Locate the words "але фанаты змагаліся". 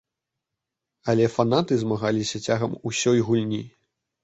1.13-2.43